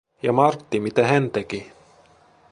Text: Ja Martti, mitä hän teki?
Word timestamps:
Ja 0.23 0.31
Martti, 0.33 0.79
mitä 0.79 1.07
hän 1.07 1.29
teki? 1.31 1.71